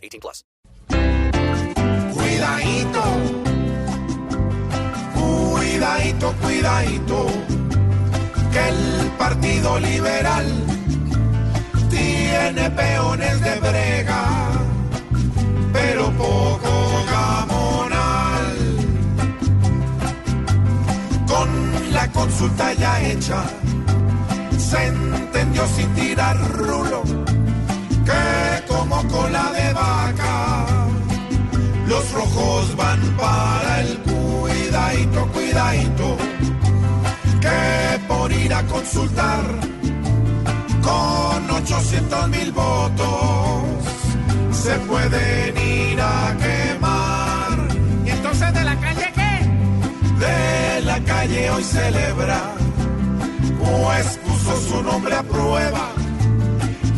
18 0.00 0.20
plus. 0.20 0.44
Cuidadito, 2.14 3.02
cuidadito, 5.14 6.32
cuidadito, 6.42 7.26
que 8.52 8.68
el 8.68 9.10
Partido 9.18 9.78
Liberal 9.78 10.46
tiene 11.88 12.70
peones 12.70 13.40
de 13.40 13.60
brega, 13.60 14.24
pero 15.72 16.10
poco 16.12 17.04
gamonal. 17.10 18.56
Con 21.26 21.92
la 21.92 22.10
consulta 22.12 22.72
ya 22.72 23.02
hecha, 23.02 23.44
se 24.58 24.86
entendió 24.86 25.66
sin 25.66 25.94
tirar 25.94 26.36
rulo 26.52 27.02
rojos 32.80 33.16
van 33.16 33.16
para 33.16 33.80
el 33.80 33.98
cuidadito, 33.98 35.26
cuidadito, 35.32 36.16
que 37.40 37.98
por 38.08 38.32
ir 38.32 38.52
a 38.54 38.62
consultar 38.66 39.44
con 40.82 41.50
800 41.50 42.28
mil 42.28 42.52
votos 42.52 43.64
se 44.52 44.74
pueden 44.80 45.56
ir 45.56 46.00
a 46.00 46.36
quemar. 46.38 47.68
¿Y 48.06 48.10
entonces 48.10 48.52
de 48.52 48.64
la 48.64 48.76
calle 48.80 49.12
qué? 49.14 50.24
De 50.24 50.80
la 50.82 51.00
calle 51.00 51.50
hoy 51.50 51.64
celebra, 51.64 52.40
pues 53.58 54.18
puso 54.26 54.60
su 54.68 54.82
nombre 54.82 55.14
a 55.14 55.22
prueba 55.22 55.92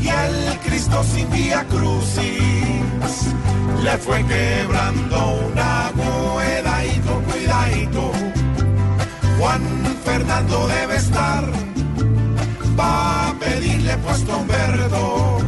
y 0.00 0.08
el 0.08 0.58
Cristo 0.64 1.04
sin 1.04 1.30
vía 1.30 1.64
crucis 1.68 2.72
le 3.82 3.98
fue 3.98 4.24
quebrando 4.24 5.38
una 5.50 5.71
Juan 9.42 9.60
Fernando 10.04 10.68
debe 10.68 10.96
estar 10.96 11.44
pa' 12.76 13.34
pedirle 13.40 13.96
puesto 13.98 14.38
un 14.38 14.46
verdo 14.46 15.38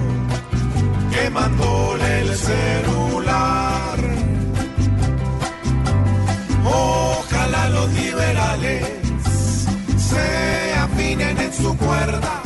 quemándole 1.13 2.21
el 2.23 2.37
celular. 2.37 3.99
Ojalá 6.65 7.69
los 7.69 7.89
liberales 7.93 8.85
se 10.11 10.75
afinen 10.87 11.39
en 11.39 11.53
su 11.53 11.77
cuerda 11.77 12.43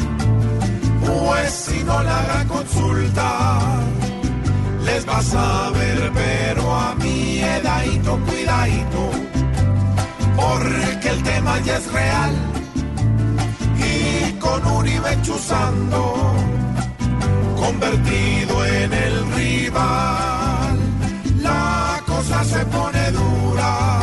pues 1.00 1.50
si 1.50 1.82
no 1.82 2.02
la 2.02 2.18
haga 2.20 2.44
consulta, 2.46 3.58
les 4.84 5.08
va 5.08 5.16
a 5.16 5.22
saber, 5.22 6.12
pero 6.12 6.74
a 6.74 6.94
mí 6.96 7.40
edadito, 7.40 8.18
cuidadito, 8.26 9.07
tema 11.48 11.60
ya 11.64 11.76
es 11.76 11.92
real 11.92 12.32
y 13.78 14.32
con 14.34 14.66
Uribe 14.66 15.16
chuzando, 15.22 16.34
convertido 17.56 18.64
en 18.66 18.92
el 18.92 19.32
rival, 19.32 20.78
la 21.40 22.02
cosa 22.06 22.44
se 22.44 22.64
pone 22.66 23.10
dura 23.12 24.00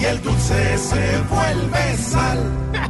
y 0.00 0.04
el 0.04 0.22
dulce 0.22 0.78
se 0.78 1.22
vuelve 1.30 1.96
sal. 1.96 2.85